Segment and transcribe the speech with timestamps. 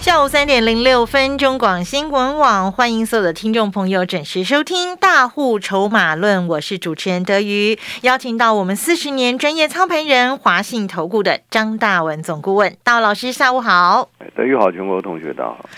[0.00, 15.68] 下午三点零六分，中广新闻网欢迎所有的听众朋友准时收听《大户筹码论》，我是主持人德瑜，邀请到我们四十年专业操盘人华信投顾的张大文总顾问，大老师下午好，德瑜好，全国同学大家好。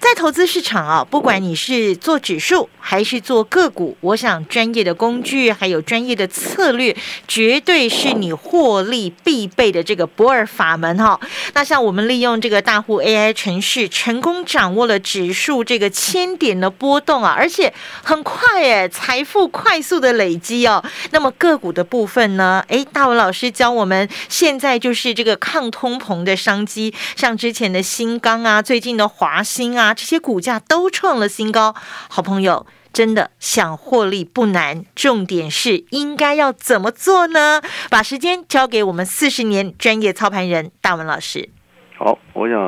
[0.00, 6.96] 在投资市场啊，不管你是做指数还是做个股，我想专业的工具还有专业的策略，
[7.28, 11.20] 绝对是你获利必备的这个不二法门哈。
[11.52, 17.72] 那像我们利用这个大户 AI 程式，成功掌握了指数这个千点的波动啊，而且
[18.02, 20.82] 很快哎，财富快速的累积哦。
[21.10, 22.64] 那么个股的部分呢？
[22.68, 29.89] 哎，大文老师教我们，现在就是这个抗通膨的商机，像之前的新钢啊，最近的华兴啊。
[29.94, 31.74] 这些股价都创了新高，
[32.08, 37.62] 好朋友真的想获利不难，重点是应该要怎么做呢？
[37.88, 41.48] 把时间交给我们四十年专业操盘人大文老师。
[41.96, 42.58] 好，我想，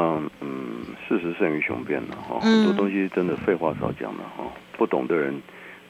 [0.40, 4.44] 嗯，事实胜于雄辩了哈，很多东西真的废话少讲了哈，
[4.76, 5.40] 不懂的人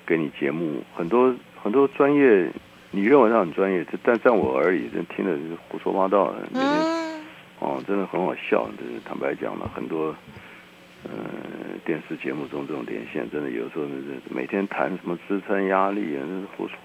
[0.06, 2.50] 给你节目，很多很多专业，
[2.92, 7.22] 你认为他很专业，但在我而已，真听的是胡说八道，嗯，
[7.58, 10.14] 哦，真的很好笑，就是坦白讲了，很多。
[11.04, 11.10] 呃，
[11.84, 16.76] 电视节目中这种连线，真的有时候是每天谈什么支撑压力啊，那是胡说。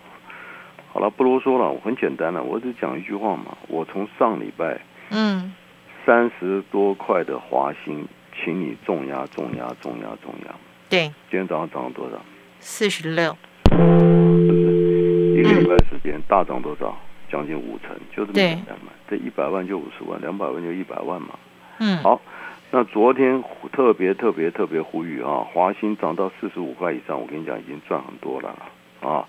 [0.92, 3.56] 好了，不啰嗦了，我很简单了，我只讲一句话嘛。
[3.68, 5.54] 我从上礼拜，嗯，
[6.04, 10.56] 三十多块的华兴，请你重压、重压、重压、重压。
[10.90, 11.04] 对。
[11.30, 12.20] 今天早上涨了多少？
[12.60, 13.38] 四十六。
[13.70, 15.40] 是不是？
[15.40, 16.98] 一个礼拜时间大涨多少？
[17.30, 18.92] 将近五成，就这么简单嘛。
[19.08, 21.38] 这一百万就五十万，两百万就一百万嘛。
[21.80, 21.98] 嗯。
[21.98, 22.20] 好。
[22.70, 28.50] 那昨天特别特别特别呼吁啊，华兴涨到四十五块以上，我跟你讲已经赚很多了
[29.02, 29.26] 啊，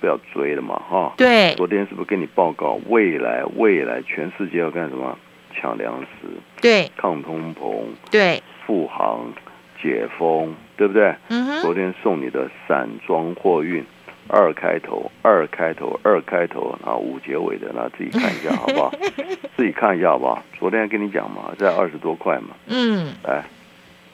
[0.00, 1.12] 不要追了嘛哈。
[1.16, 1.54] 对。
[1.54, 5.16] 昨天是不是跟你报告未来未来全世界要干什么？
[5.54, 6.28] 抢粮食。
[6.60, 6.90] 对。
[6.96, 7.84] 抗通膨。
[8.10, 8.42] 对。
[8.66, 9.32] 复航
[9.80, 11.14] 解封，对不对？
[11.62, 13.84] 昨天送你的散装货运。
[14.32, 18.92] 二开头，二开头，二开头，然后五结尾的，那自己看一下好不好？
[19.56, 20.42] 自己看一下好不好？
[20.58, 22.54] 昨天跟你讲嘛，在二十多块嘛。
[22.66, 23.12] 嗯。
[23.24, 23.44] 来，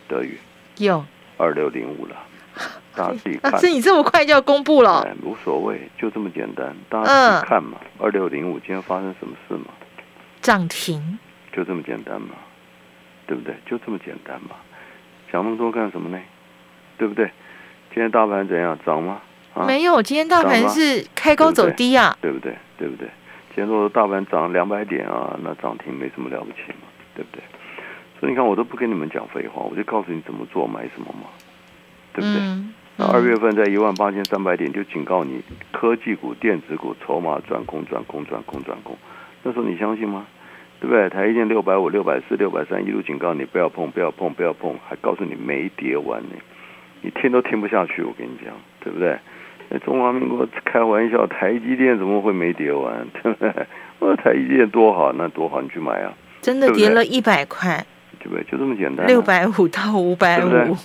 [0.08, 0.38] 德语。
[0.78, 1.04] 有。
[1.36, 2.16] 二六零五了，
[2.94, 3.52] 大家自己看。
[3.52, 5.02] 老师，你这么快就要公布了？
[5.06, 7.78] 哎无所谓，就这么简单，大家自己看嘛。
[7.98, 9.66] 二六零五，今天发生什么事嘛？
[10.40, 11.18] 涨停。
[11.52, 12.30] 就这么简单嘛，
[13.26, 13.54] 对不对？
[13.66, 14.56] 就这么简单嘛，
[15.30, 16.18] 想那么多干什么呢？
[16.98, 17.26] 对不对？
[17.94, 18.78] 今天大盘怎样？
[18.84, 19.20] 涨吗？
[19.64, 22.54] 没有，今天大盘是开高走低啊，对不对？
[22.78, 23.08] 对不对？
[23.54, 27.42] 今天说大盘涨两百点啊，那涨停没什么了不起嘛，对不对？
[28.20, 31.28] 所以你看，我都不跟你们讲废话，我就告诉你怎么做，买什么嘛，
[32.12, 32.42] 对不对？
[32.98, 38.96] 那二月份在一万八千三百点就警告你，科技股、电子股筹码转空、转空、转空、转空。
[39.42, 40.26] 那时候你相信吗？
[40.80, 41.08] 对不对？
[41.08, 46.36] 台积电六百五、六百四、六百三，一路警告你不要碰、不要碰、不要碰，还告诉你没跌完呢，
[47.00, 48.02] 你听都听不下去。
[48.02, 49.18] 我跟你讲，对不对？
[49.84, 53.06] 中华民国开玩笑，台积电怎么会没跌完？
[53.22, 53.52] 对不对？
[53.98, 56.12] 我说台积电多好，那多好，你去买啊！
[56.40, 57.84] 真的跌了一百块，
[58.20, 58.44] 对不对？
[58.44, 59.06] 就这么简单。
[59.06, 60.76] 六百五到五百五，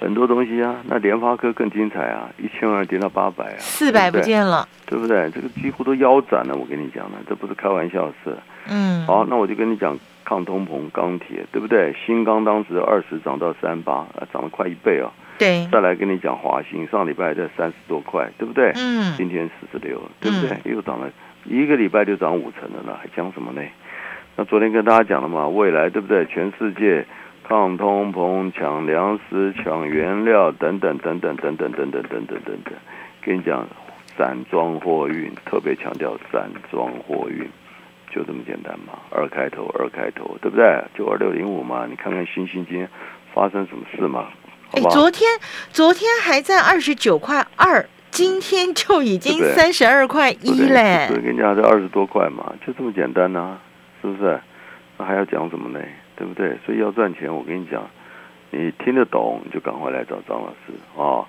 [0.00, 0.76] 很多东西啊。
[0.88, 5.30] 那联发科更精彩啊，一千二跌到八百啊，四百不见了，对不对？
[5.30, 8.36] 这个几乎都腰斩了，我跟你讲了，这不是开玩笑的事。
[8.68, 9.06] 嗯。
[9.06, 11.94] 好，那我就跟你讲抗通膨钢铁，对不对？
[12.04, 15.12] 新钢当时二十涨到三八，啊，涨了快一倍啊。
[15.38, 18.72] 对，再来跟你讲华兴，上礼拜在三十多块，对不对？
[18.74, 19.14] 嗯。
[19.16, 20.72] 今天四十六，对不对？
[20.72, 21.10] 又涨了
[21.44, 23.62] 一个礼拜就涨五成了呢，还讲什么呢？
[24.36, 26.26] 那昨天跟大家讲了嘛，未来对不对？
[26.26, 27.06] 全世界
[27.44, 32.74] 抗通膨、抢粮食、抢原料等等等等等等等等等等等等，
[33.22, 33.66] 跟你讲
[34.16, 37.48] 散装货运，特别强调散装货运，
[38.10, 40.84] 就这么简单嘛，二开头，二开头，对不对？
[40.94, 42.88] 就二六零五嘛，你看看星星今天
[43.32, 44.26] 发生什么事嘛？
[44.78, 45.28] 哎，昨天
[45.72, 51.08] 昨天还在二十九块二，今天就已经三十二块一嘞。
[51.10, 53.58] 跟你讲，这二十多块嘛，就这么简单呐，
[54.00, 54.40] 是不是？
[54.96, 55.80] 那还要讲什么呢？
[56.16, 56.56] 对不对？
[56.64, 57.82] 所以要赚钱，我跟你讲，
[58.50, 61.26] 你听得懂，你就赶快来找张老师啊！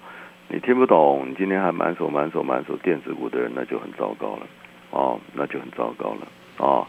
[0.47, 4.47] 你听不懂，你今天还满手满手满手电子股的人，那就很糟糕了
[4.89, 6.87] 哦，那就很糟糕了啊！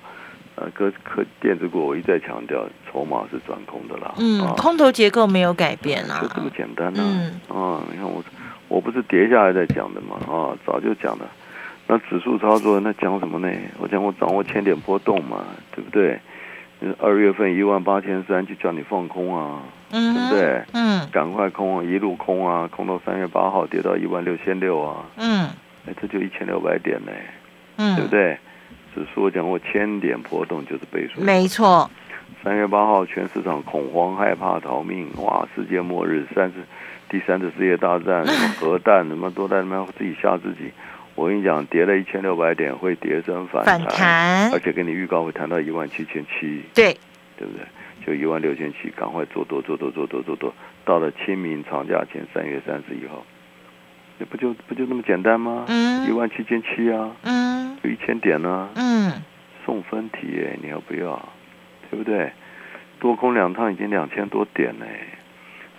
[0.61, 4.13] 呃，科科电子股我一再强调，筹码是转空的啦。
[4.19, 7.01] 嗯，空头结构没有改变啊，就这么简单呐。
[7.03, 8.23] 嗯，啊，你看我，
[8.69, 11.27] 我不是跌下来再讲的嘛，啊，早就讲了。
[11.87, 13.51] 那指数操作那讲什么呢？
[13.79, 16.21] 我讲我掌握千点波动嘛，对不对？
[16.99, 20.63] 二月份一万八千三就叫你放空啊，对不对？
[20.75, 25.49] 嗯赶快空啊，一路空啊，空到三月八号跌到一万六千六啊，嗯
[25.87, 27.13] 哎，这就一千六百点呢，
[27.77, 28.11] 嗯，对不？
[28.11, 28.39] 对？
[28.95, 31.21] 指数我讲过千点波动就是倍数。
[31.21, 31.91] 没错，
[32.43, 36.57] 三月八号全市场恐慌害怕逃命，哇，世界末日，三次
[37.09, 40.71] 第三次世界大战， 什么核弹，什么都在那边自己吓自己。
[41.17, 46.97] 我跟你讲，跌了一千六百点会跌升反反弹而，且给你预告会谈到一万七千七，对，
[47.37, 47.67] 对不对？
[48.07, 50.55] 就一万六千七，赶快做多做多做多做多，
[50.87, 53.23] 到了清明长假前三月三十一号，
[54.17, 55.67] 那不就不就那么简单吗？
[55.69, 57.40] 嗯一万七千七啊，嗯
[57.83, 59.13] 就一千点呢、嗯，
[59.65, 61.21] 送分题耶，你要不要？
[61.91, 62.31] 对不对？
[62.99, 64.87] 多空两趟已经两千多点嘞，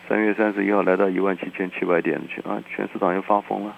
[0.09, 3.75] 三月三十一号来到一万七千七百点去啊，全市场又发疯了，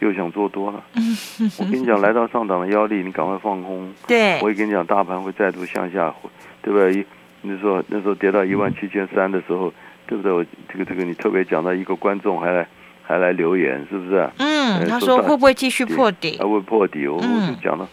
[0.00, 0.82] 又想做多了。
[1.60, 3.92] 我跟你讲，来到上档的腰力，你赶快放空。
[4.08, 6.30] 对我，也跟你讲，大盘会再度向下回，
[6.62, 6.94] 对不对？
[6.94, 7.06] 一
[7.42, 9.72] 那时候那时候跌到一万七千三的时候，
[10.06, 10.32] 对不对？
[10.32, 12.66] 我这个这个你特别讲到一个观众还来
[13.06, 14.28] 还来留言，是不是？
[14.38, 16.44] 嗯，呃他说会不会继续破底还？
[16.44, 17.88] 会破底，我我嗯就讲了，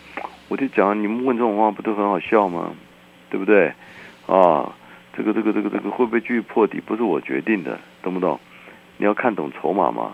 [0.48, 2.72] 我就讲你们问这种话不都很好笑吗？
[3.30, 3.72] 对不对？
[4.26, 4.74] 啊，
[5.16, 8.40] 这个这个这个这个会不会继续破底，不是我决定的，懂不懂？
[8.98, 10.12] 你要看懂筹码嘛。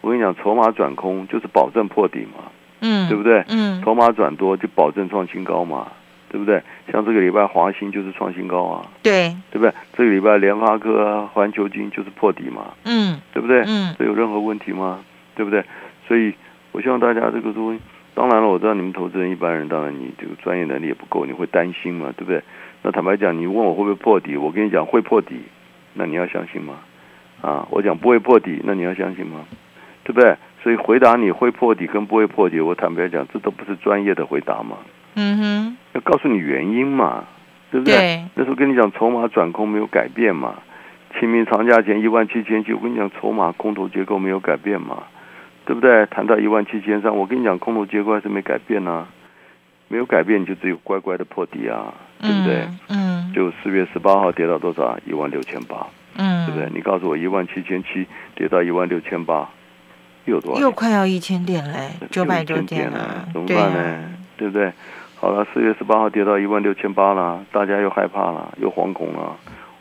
[0.00, 2.44] 我跟你讲，筹码转空就是保证破底嘛，
[2.80, 3.44] 嗯，对不对？
[3.48, 5.90] 嗯筹码转多就保证创新高嘛，
[6.28, 6.62] 对不对？
[6.92, 9.72] 像这个礼拜华兴就是创新高啊，对，对不对？
[9.96, 13.62] 这个礼拜联发科啊、环球金就是破底嘛，嗯对不对？
[13.66, 15.00] 嗯这有任何问题吗？
[15.34, 15.64] 对不对？
[16.06, 16.34] 所以
[16.72, 17.80] 我希望大家这个东西，
[18.14, 22.42] 当然了，我知道你们投资人一般人，当然你这个专业能力也不够，你会担心嘛，对不对？
[22.82, 25.42] 那坦白讲，你问我会不会破底，我跟你讲会破底，
[25.94, 26.74] 那你要相信吗？
[27.40, 29.44] 啊，我讲不会破底，那你要相信吗？
[30.04, 30.36] 对不对？
[30.62, 34.78] 所以回答你会破底跟不会破底，我坦白讲，这都不是专业的回答嘛，
[35.20, 37.24] 嗯哼，要告诉你原因嘛，
[37.72, 37.96] 对不对？
[37.96, 40.54] 对，那时候跟你讲筹码转空没有改变嘛，
[41.18, 45.02] 清明长假前一万七千七，我跟你讲筹码空头结构没有改变嘛，
[45.66, 46.06] 对不对？
[46.06, 49.06] 谈到一万七千三，我跟你讲空头结构还是没改变呢、
[49.88, 52.68] 没有改变你就只有乖乖的破底啊，对不对？
[52.88, 53.26] 嗯？
[53.28, 54.96] 嗯，就四月十八号跌到多少？
[55.04, 55.86] 一万六千八，
[56.16, 56.70] 嗯，对不对？
[56.72, 58.06] 你告诉我一万七千七
[58.36, 59.48] 跌到一万六千八，
[60.26, 60.70] 又有多少又？
[60.70, 63.78] 快要一千点嘞，九百多点了了，，怎么办呢？
[63.78, 63.98] 啊，
[64.36, 64.72] 对不对？
[65.20, 69.36] 好了，四月十八号跌到一万六千八了，大家又害怕了，又惶恐了。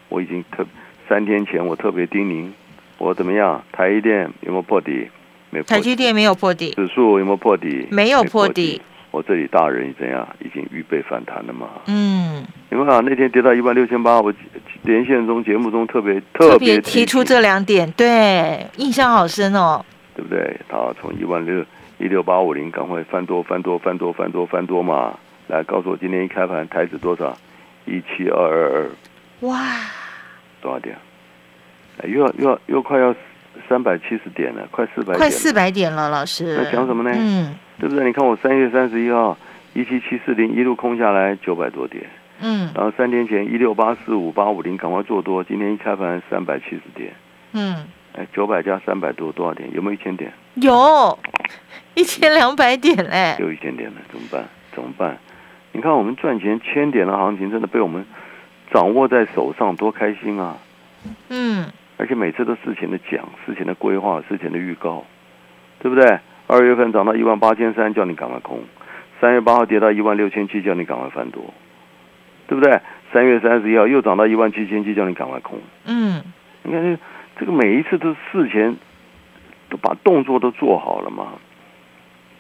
[0.10, 0.66] 我已经特
[1.08, 2.50] 三天前我特别叮咛，
[2.98, 3.64] 我怎么样？
[3.72, 5.08] 台积电有没有破底？
[5.52, 5.76] 没破底。
[5.76, 7.88] 台积电没有破底，指数有没有破底？
[7.92, 8.82] 没有破底底。
[9.12, 10.28] 我这里大人怎样？
[10.40, 11.68] 已经预备反弹了嘛？
[11.86, 14.34] 嗯，你们看那天跌到一万六千八，我
[14.82, 19.86] 连线中节目中特别特别提出这两点，对，印象好深哦。
[20.16, 20.60] 对不对？
[20.68, 21.64] 他从一万六
[22.00, 25.16] 一六八五零赶快翻多翻多翻多翻多翻多嘛！
[25.48, 27.38] 来告诉我今天一开盘台指多少？
[27.86, 28.90] 一七二二二
[29.48, 29.58] 哇，
[30.62, 30.96] 多少点？
[32.02, 33.16] 哎又要又要又快要
[33.70, 36.58] 三百七十点了，快四百快四百点了，老师。
[36.58, 38.06] 那讲什么呢嗯对不对？
[38.06, 39.38] 你看我三月三十一号
[39.74, 42.04] 一七七四零一路空下来九百多点，
[42.42, 47.14] 嗯然后三天前一六八四五八五零赶快做多，今天一开盘三百七十点，
[47.54, 49.70] 嗯，哎，九百加三百多多少点？
[49.74, 50.32] 有没有一千点？
[50.56, 51.18] 有
[51.94, 53.38] 一千两百点嘞。
[53.40, 54.44] 有一千点了，怎么办？
[54.76, 55.18] 怎么办？
[55.78, 58.04] 你看我们赚钱千点的行情，真的被我们
[58.74, 60.58] 掌握在手上，多开心啊！
[61.30, 65.06] 嗯而且每次都事前的讲、事前的规划、事前的预告，
[65.78, 66.20] 对不对？
[66.48, 68.58] 二月份涨到一万八千三，叫你赶快空；
[69.22, 71.54] 三月八号跌到一万六千七，叫你赶快翻多，
[72.48, 72.82] 对不对？
[73.14, 75.60] 三月三十一号又涨到一万七千七，叫你赶快空。
[75.86, 76.24] 嗯
[76.64, 77.00] 你看这
[77.42, 78.76] 这个每一次都是事前
[79.70, 81.34] 都把动作都做好了嘛，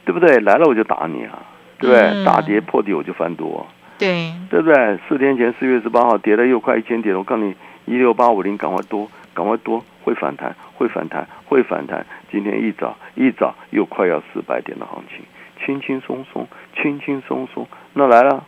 [0.05, 0.39] 对不对？
[0.39, 1.37] 来了我就打你啊，
[1.79, 2.01] 对不对？
[2.01, 3.65] 嗯大跌破底我就翻多、
[3.97, 4.99] 对，对不对？
[5.07, 7.55] 四天前四月十八号跌了又快一千点，我告诉你，
[7.85, 12.05] 一六八五零赶快多，赶快多，会反弹，会反弹，会反弹。
[12.31, 15.25] 今天一早一早又快要四百点的行情，
[15.65, 17.67] 轻轻松松，轻轻松松。
[17.93, 18.43] 那来了，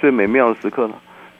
[0.00, 0.94] 最美妙的时刻了。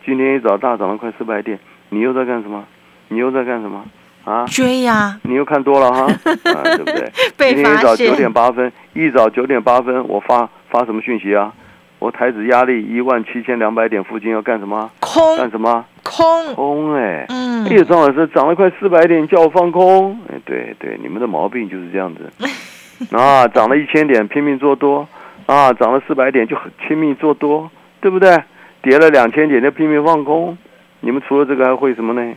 [0.04, 1.58] 今天一早大涨了快四百点，
[1.90, 2.64] 你又在干什么？
[3.08, 3.84] 你又在干什么？
[4.24, 4.46] 啊？
[4.46, 6.04] 追呀，你又看多了哈，
[6.54, 7.12] 啊，对不对？
[7.36, 8.32] 今天一早九点。
[8.32, 11.52] 八分，一早九点八分，我发发什么讯息啊？
[11.98, 14.90] 我台子压力一万七千两百点附近要干什么？
[15.00, 15.84] 空干什么？
[16.02, 20.18] 空，空哎、嗯，叶张老师涨了快四百点，叫我放空。
[20.28, 22.32] 哎，对对，你们的毛病就是这样子。
[23.14, 25.06] 啊，涨了一千点拼命做多，
[25.44, 28.42] 啊，涨了四百点就很拼命做多，对不对？
[28.80, 30.56] 跌了两千点就拼命放空。
[31.00, 32.34] 你们除了这个还会什么呢？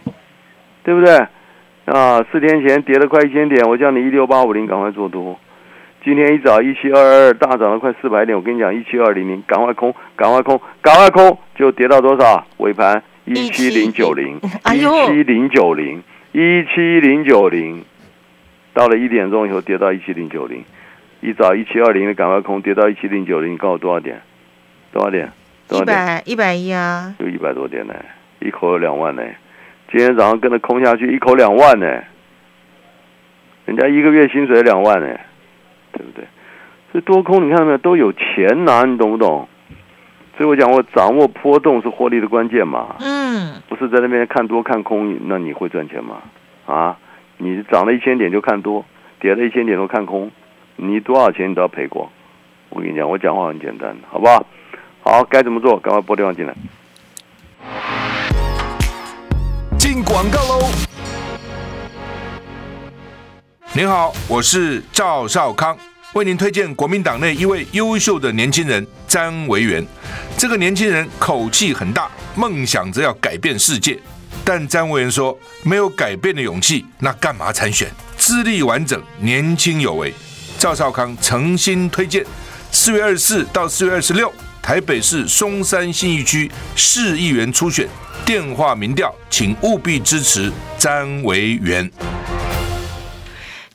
[0.84, 1.15] 对不对？
[1.86, 5.39] 啊，四天前跌了快一千点，我叫你一六八五零赶快做多。
[6.05, 12.45] 今天一早一七二二大涨了快四百点，我跟你讲一七二零零，赶快空，赶快空，赶快空，就跌到多少？
[12.57, 14.39] 尾盘一七零九零，
[14.71, 17.83] 一七零九零， 一七零九零，
[18.71, 20.63] 到了一点钟以后跌到一七零九零，
[21.21, 24.21] 一早一七二零的赶快空，跌到一七零九零，你告诉我多少点？
[24.91, 25.27] 多少点？
[25.71, 27.95] 一百一百一啊，就一百多点呢，
[28.41, 29.24] 一口有两万呢。
[29.91, 31.88] 今天早上跟着空下去，一口两万呢。
[33.65, 35.07] 人家一个月薪水两万呢，
[35.96, 36.25] 对不对？
[36.92, 39.48] 所以多空你看到没有，都有钱拿，你懂不懂？
[40.38, 42.96] 所以我讲，我掌握波动是获利的关键嘛。
[43.00, 43.62] 嗯。
[43.68, 46.22] 不是在那边看多看空，那你会赚钱吗？
[46.66, 46.98] 啊，
[47.38, 48.86] 你涨了一千点就看多，
[49.20, 50.32] 跌了一千点都看空，
[50.75, 52.08] 你多少钱你都要赔光。
[52.70, 54.46] 我跟你讲，我讲话很简单，好不好？
[55.02, 55.78] 好，该怎么做？
[55.80, 56.54] 赶快拨电话进来。
[59.78, 60.85] 进广告喽！
[63.77, 65.77] 您好，我是赵少康，
[66.13, 69.86] 为您推荐国民党内一位优秀的年轻人詹维元。
[70.38, 74.00] 这个年轻人口气很大，梦想着要改变世界，
[74.46, 77.91] 但詹维元说没有改变的勇气，那干嘛参选？
[78.17, 80.13] 资历完整，年轻有为，
[80.58, 82.25] 赵少康诚心推荐。
[82.72, 84.32] 四月二十四到四月二十六。
[84.62, 87.88] 台北市松山信义区市议员初选
[88.25, 91.91] 电话民调，请务必支持詹维元。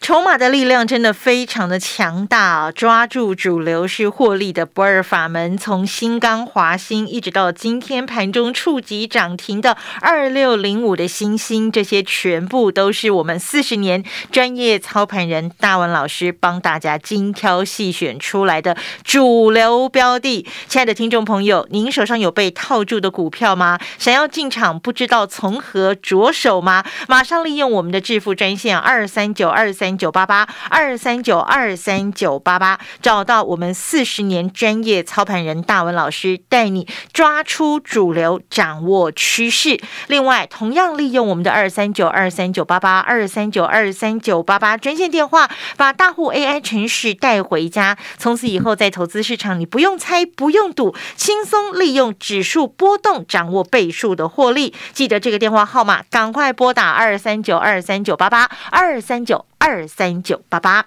[0.00, 2.72] 筹码的力量真的非常的强大啊！
[2.72, 5.58] 抓住主流是获利的不二法门。
[5.58, 14.02] 从新钢、华兴，一直到今天盘中触及涨停的二六零五的新星，这些全部都是我们四十年
[14.32, 20.46] 专业操盘人大文老师帮大家精挑细选出来的主流标的。
[20.66, 23.78] 亲爱的听众朋友，您手上有被套住的股票吗？
[23.98, 26.82] 想要进场，不知道从何着手吗？
[27.06, 29.89] 马上利用我们的致富专线二三九二三。
[29.96, 39.80] 九八八二三九二三九八八，找到我们四十年专业操盘人大文老师，带你抓出主流，掌握趋势。
[40.08, 47.96] 另外，同样利用我们的二三九二三九八八二三九二三九八八专线电话，把大户 AI 城市带回家。
[48.18, 54.74] 从此以后，在投资市场，你不用猜，不用赌，轻松利用指数波动，掌握倍数的获利。
[54.92, 59.49] 记得这个电话号码，赶快拨打二三九二三九八八二三九。
[59.62, 60.86] 二三九八八。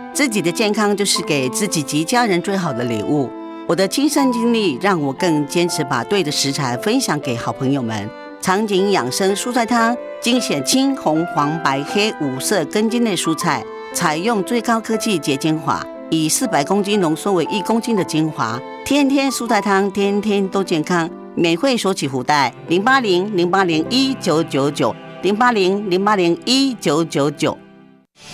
[0.13, 3.29] 自己的健康就是给自己及家人最好的礼物。
[3.67, 8.09] 我的亲身经历让我更坚持把对的食材分享给好朋友们。
[8.41, 13.63] 长景养生蔬菜汤精选青红黄白黑五色根茎类蔬菜，
[13.93, 18.59] 采用最高科技结精华，以四百公斤浓缩为一公斤的精华。
[18.83, 21.09] 天天蔬菜汤，天天都健康。
[21.35, 27.57] 免费索取福袋：零八零零八零一九九九零八零零八零一九九九。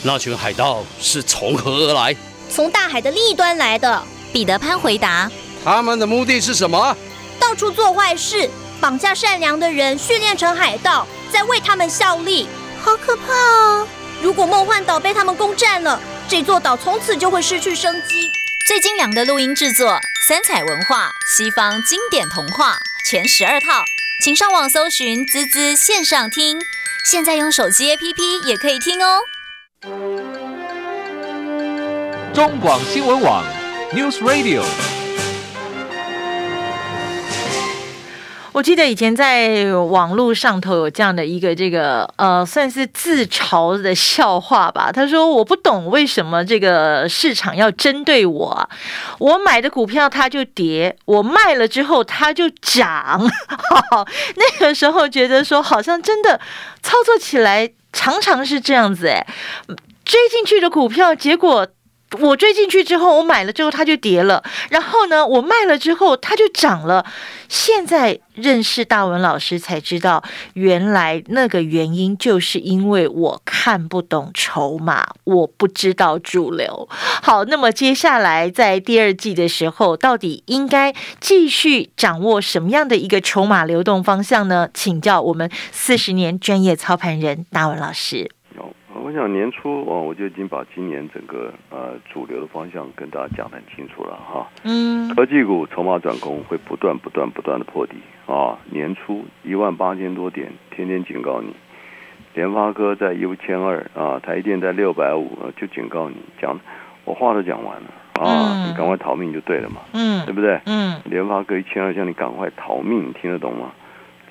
[0.03, 2.15] 那群海盗是从何而来？
[2.49, 4.03] 从大海的另一端来的。
[4.31, 5.31] 彼得潘回答
[5.63, 6.95] ：“他们的目的是什么？
[7.39, 12.47] 到处做坏事，绑架善良的人，训练成海盗，在为他们效力。
[12.83, 13.87] 好可怕哦！
[14.21, 18.29] 如果梦幻岛被他们攻占了，这座岛从此就会失去生机。”
[18.67, 23.85] 最精良的录音制作，三彩文化西方经典童话全十二套，
[24.21, 26.59] 请上网搜寻“滋滋线上听”，
[27.09, 29.21] 现在用手机 APP 也可以听哦。
[32.37, 33.43] 中广新闻网
[33.95, 34.61] ，News Radio。
[38.51, 44.91] 我记得以前在网络上头有这样的一个这个呃，算是自嘲的笑话吧。
[44.91, 48.69] 他说：“我不懂为什么这个市场要针对我，
[49.17, 53.19] 我买的股票它就跌，我卖了之后它就涨。
[54.37, 56.39] ”那个时候觉得说，好像真的
[56.83, 59.25] 操作起来常常是这样子哎。
[60.05, 61.67] 追进去的股票，结果
[62.21, 67.05] 我追进去之后，我买了之后它就跌了，然后呢，我卖了之后它就涨了。
[67.49, 70.23] 现在认识大文老师才知道，
[70.53, 76.87] 原来那个原因就是因为我看不懂筹码，我不知道主流。
[77.21, 84.69] 好，那么接下来在第二季的时候，到底应该继续掌握什么样的一个筹码流动方向呢？
[84.73, 88.31] 请教我们四十年专业操盘人大文老师。
[89.07, 94.45] 我想年初哦，我就已经把今年整个呃主流的方向跟大家讲得很清楚了哈。
[94.65, 97.93] 嗯科技股筹码转空会不断不断不断的破底
[98.25, 98.59] 啊！
[98.69, 101.55] 年初一万八千多点，天天警告你。
[102.33, 106.59] 联发科在一千二啊，台电在六百五，就警告你讲，
[107.05, 107.87] 我话都讲完了
[108.21, 110.59] 啊，嗯你赶快逃命就对了嘛，嗯对不对？
[110.65, 113.71] 嗯联发科一千二，叫你赶快逃命，你听得懂吗？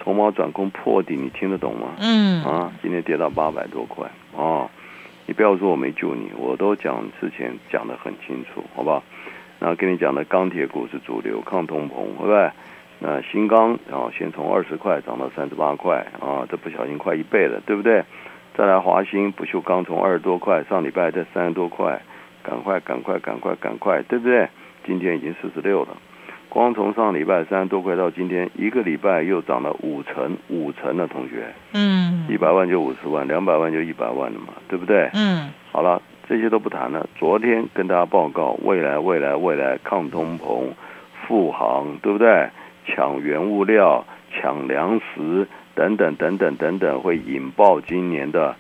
[0.07, 1.97] 筹码转空破底，你听得懂吗？
[1.99, 4.71] 嗯啊，今天跌到八百多块啊！
[5.27, 9.03] 你不要说我没救你，我都讲之前讲的很清楚，好不好？
[9.59, 12.51] 那跟你讲的钢铁股是主流，抗通膨，对不对？
[13.01, 18.05] 那新钢啊，先从二十块涨到三十八块啊，这不小心快一倍了，对不对？
[18.57, 22.01] 再来华兴不锈钢从二十多块，上礼拜在三十多块，
[22.45, 24.49] 赶快赶快赶快赶快，对不对？
[24.87, 25.97] 今天已经四十六了。
[26.57, 35.11] 光从上礼拜三十多块到今天，一个礼拜又涨了五成，五成的同学，嗯一百万就五十万，两百万就一百万了嘛，对不对？
[35.13, 37.07] 嗯好了，这些都不谈了。
[37.19, 40.69] 昨天跟大家报告，未来未来未来抗通膨、
[41.27, 42.49] 复航，对不对？
[42.87, 48.57] 抢原物料、抢粮食等等等等等等，会引爆今年的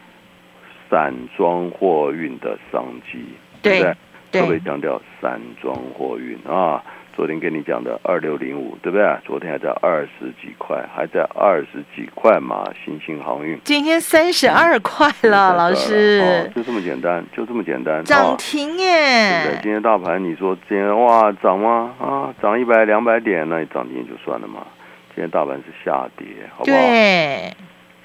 [0.90, 3.24] 散装货运的商机，
[3.62, 3.94] 对不对？
[4.32, 6.84] 对特别强调散装货运啊。
[7.16, 9.16] 昨天跟你讲的二六零五，对不对？
[9.24, 12.62] 昨天还在二十几块，还在二十几块嘛。
[12.84, 18.00] 新兴航运今天三十二块了，老哦师就这么简单，就这么简单。
[18.00, 18.84] 啊涨停对不对？
[18.84, 19.60] 耶！
[19.62, 21.94] 今天大盘你说今天哇涨吗？
[21.98, 24.66] 啊，涨一百两百点，那你涨停就算了嘛。
[25.14, 26.76] 今天大盘是下跌，好不好？
[26.76, 27.54] 对，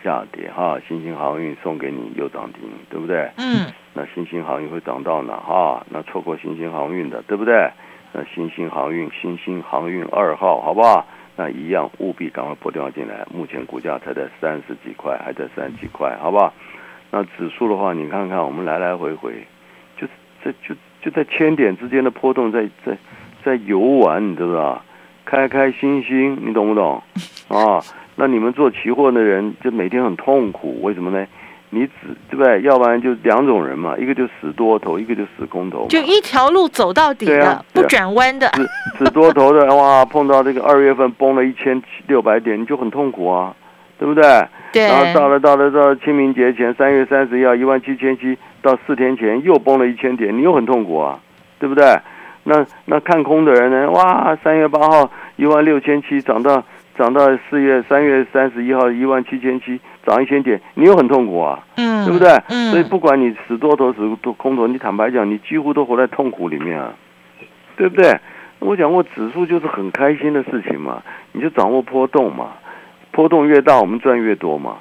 [0.02, 3.30] 下跌哈，新兴航运送给你又涨停，对不对？
[3.36, 5.86] 嗯那新兴航运会涨到哪哈？
[5.90, 7.70] 那错过新兴航运的，对不对？
[8.14, 11.06] 那新兴航运、新兴航运二号，好不好？
[11.38, 13.26] 那一样务必赶快拨电话进来。
[13.34, 16.54] 目前股价才在三十几块，还在三十几块，好不好？
[17.10, 19.34] 那指数的话，你看看我们来来回回，
[19.98, 20.06] 就
[20.44, 22.98] 在就就在千点之间的波动在，在
[23.44, 24.84] 在游玩，你知不知道？
[25.24, 27.02] 开开心心，你懂不懂？
[27.48, 27.80] 啊，
[28.16, 31.26] 那你们做期货的人就每天很痛苦，为什么呢？
[31.72, 31.94] 你只
[32.30, 32.62] 对不对？
[32.62, 35.88] 要不然就两种人嘛，一个就死多头，一个就死空头。
[35.88, 38.48] 就一条路走到底的啊，不转弯的。
[38.50, 43.56] 死死多头的 哇，碰到这个二月份崩了一千六百点，你就很痛苦啊，
[43.98, 44.24] 对不对？
[44.74, 51.20] 对，然后到了到了到了清明节前，三月三十一号一万七千七，到四天前又崩了一千点，你又很痛苦啊，
[51.60, 51.86] 对不对？
[52.44, 53.90] 那那看空的人呢？
[53.92, 56.64] 哇，三月八号一万六千七涨到
[56.98, 62.30] 涨到四月三月三十一号一万七千七，涨一千点，你又很痛苦啊，嗯，对不对？
[62.50, 66.94] 嗯，所以不管你死多头死多空头，你坦白讲，你几乎都活在痛苦里面啊，
[67.76, 68.20] 对不对？
[68.60, 71.02] 我讲过，指数就是很开心的事情嘛，
[71.32, 72.52] 你就掌握波动嘛，
[73.12, 74.76] 波动越大，我们赚越多嘛，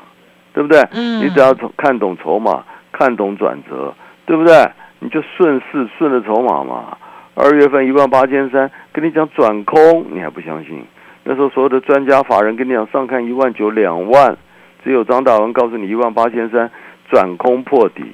[0.52, 0.80] 对不对？
[0.92, 3.94] 嗯你只要看懂筹码，看懂转折，
[4.26, 4.54] 对不对？
[4.98, 6.98] 你就顺势顺着筹码嘛。
[7.34, 10.84] 二月份一万八千三，跟你讲转空，你还不相信？
[11.24, 14.36] 那时候所有的专家法人跟你讲上看一万九两万，
[14.84, 16.70] 只有张大文告诉你一万八千三
[17.10, 18.04] 转空破底，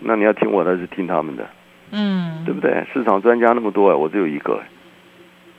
[0.00, 1.46] 那你要听我的还是听他们的？
[1.92, 2.84] 嗯，对不对？
[2.92, 4.66] 市场专家那么多哎，我只有一个哎。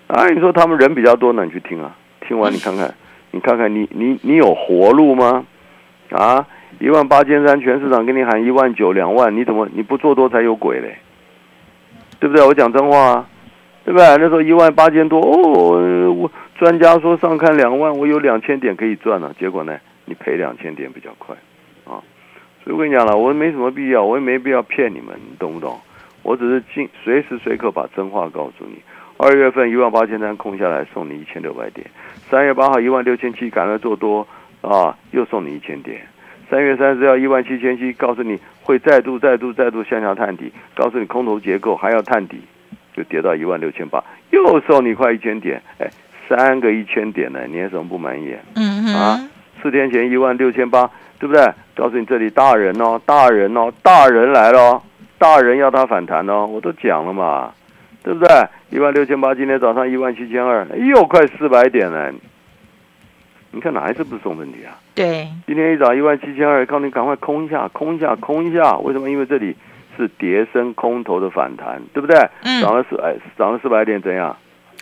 [0.07, 1.95] 啊，你说他们人比较多，那你去听啊，
[2.27, 2.93] 听完你看看，
[3.31, 5.45] 你看看你你你有活路吗？
[6.11, 6.45] 啊，
[6.79, 10.97] 一万八千三，全市场跟你喊一万九两万，你怎么你不做多才有鬼嘞？
[12.19, 12.45] 对不对？
[12.45, 13.27] 我讲真话啊，
[13.85, 14.07] 对不对？
[14.17, 16.31] 那时候一万八千多哦，我
[16.63, 21.35] 专家说上看两万，我有两千点可以赚了、结果呢，你赔两千点比较快
[21.83, 21.99] 啊。
[22.63, 25.77] 所以我跟你讲了，我没什么必要，我也没必要骗你们，你懂不懂？
[26.21, 28.81] 我只是尽随时随刻把真话告诉你。
[29.17, 31.85] 二月份一万八千单空下来，送你一千六百点；
[32.29, 34.25] 三月八号一万六千七，赶快做多
[34.61, 35.99] 啊，又送你一千点。
[36.49, 42.39] 三月三十号一万七千七，告诉你会再度、再度、再度向下探底，告诉你空头结构还要探底，
[42.95, 45.89] 就跌到一万六千八，又送你快一千点，哎，
[46.35, 48.35] 三个一千点呢，你有什么不满意？
[48.55, 49.29] 嗯哼，啊
[49.61, 51.45] 四天前一万六千八，对不对？
[51.75, 54.81] 告诉你这里大人哦，大人哦，大人来了哦，
[55.17, 57.51] 大人要它反弹哦，我都讲了嘛，
[58.03, 58.27] 对不对？
[58.71, 62.11] 一万六千八，今天早上一万七千二，又快四百点了。
[63.51, 64.75] 你看哪一次不是送分题啊？
[64.95, 68.75] 对，今天一早一万七千二，告诉你赶快空一下，空一下，空一下。
[68.79, 69.09] 为什么？
[69.09, 69.55] 因为这里
[69.95, 72.17] 是跌升空头的反弹，对不对？
[72.43, 74.35] 嗯涨了四哎，涨了四百点，怎样？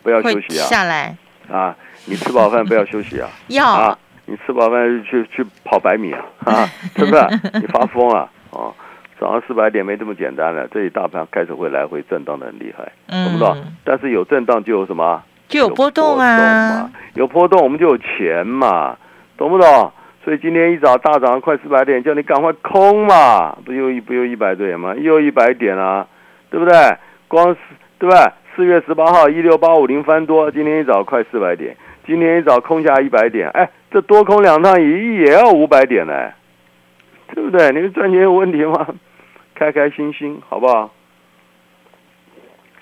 [0.04, 0.66] 不要休息啊！
[0.66, 1.16] 下来，
[1.52, 3.30] 啊，你吃饱饭不要休息啊！
[3.50, 7.22] 要啊，你吃饱饭就去去跑百米啊，啊，是不是？
[7.60, 8.74] 你发疯啊哦！
[9.20, 12.92] 早上四百点没这么简单了，这里大盘开始会来回震荡的很厉害，
[13.26, 13.56] 懂不懂？
[13.58, 15.22] 嗯，但是有震荡就有什么？
[15.48, 18.98] 就有波动啊，，有波动我们就有钱嘛，
[19.38, 19.92] 懂不懂？
[20.24, 24.96] 所以今天一早大涨快四百点，叫你赶快空嘛，不又一不又一百点吗？
[24.96, 26.08] 又一百点啊，
[26.50, 26.74] 对不对？
[27.28, 27.58] 光是
[28.00, 28.34] 对吧？
[28.56, 36.14] 四月十八号一六八五零翻多，今天一早快四百点，今天一早空下一百点，哎，这多空两趟也也要五百点呢，
[37.34, 37.72] 对不对？
[37.72, 38.88] 你们赚钱有问题吗？
[39.56, 40.92] 开开心心好不好？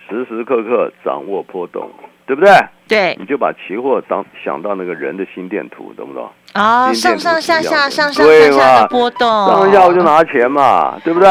[0.10, 1.90] 时时刻刻掌握波动，
[2.26, 2.52] 对不对？
[2.88, 6.28] 对，你就把期货当想到那个人的心电图，懂不懂？
[6.56, 11.30] 哦，心电图上上下下，上上下下的波动，上下我就拿钱嘛，对不对？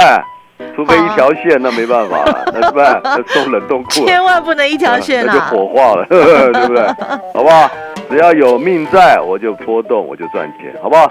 [0.75, 3.01] 除非一条线，那没办法了， 那是不是？
[3.03, 5.49] 那送冷冻库，千万不能一条线 那就啊！
[5.51, 6.87] 火化了， 对不对？
[7.35, 7.71] 好不好？
[8.11, 11.11] 只要有命在，我就波动，我就赚钱，好不好？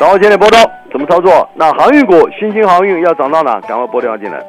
[0.00, 1.48] 掌握钱的波动怎么操作？
[1.54, 3.60] 那航运股，新兴航运要涨到哪？
[3.62, 4.42] 赶快拨电话进来。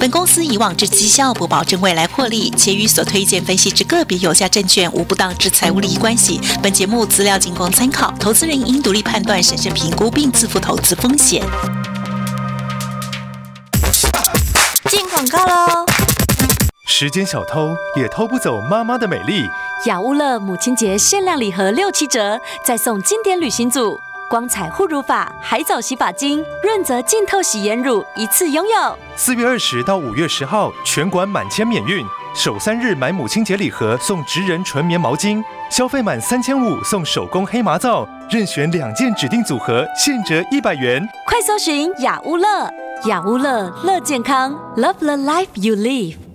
[0.00, 6.40] 本公司以往之绩效不保证未来获利，且与所推荐分析之个别有价证券无不当之财务利益关系。
[6.62, 11.42] 本节目资料仅供参考，投资人应独立判断、审慎评估并自负投资风险。
[15.28, 15.84] 告喽！
[16.86, 19.48] 时间小偷也偷不走妈妈的美丽。
[19.86, 28.98] 雅乌乐母亲节限量礼盒六七折，再送经典旅行组、光彩护乳法、海藻洗发精、润泽净透洗颜乳，一次拥有。
[29.16, 32.06] 四月二十到五月十号，全馆满千免运。
[32.34, 41.04] 首三日买母亲节礼盒送职人纯棉毛巾，消费满三千五送手工黑麻皂，任选两件指定组合，现折一百元。
[41.26, 42.46] 快搜寻雅屋乐，
[43.06, 46.27] 雅屋乐乐健康，Love the life you live。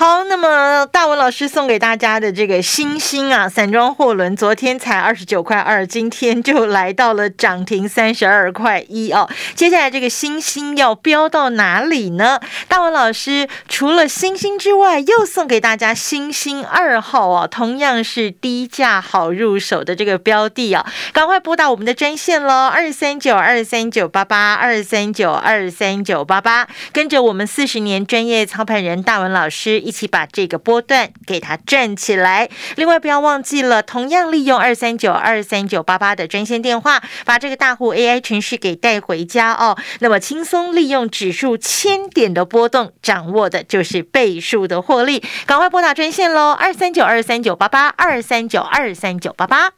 [0.00, 9.28] 好，那么大文老师送给大家的这个星星啊，散装货轮，昨天才二十九块二，今天就来到了涨停三十二块一哦。
[9.56, 12.38] 接下来这个星星要飙到哪里呢？
[12.68, 32.50] 大文老师除了星星之外，又送给大家星星二号啊，同样是低价好入手的这个标的啊，赶快拨打我们的专线喽，二三九二三九八八二三九二三九八八，跟着我们四十年专业操盘人大文老师一起把这个波段给它站起来。
[32.76, 39.78] 另外，不要忘记了，同样利用二三九二三九八八的专线电话，把这个大户 AI 程序给带回家哦。
[40.00, 45.24] 那么轻松利用指数千点的波动，掌握的就是倍数的获利。
[45.46, 49.77] 赶快拨打专线喽，二三九二三九八八二三九二三九八八。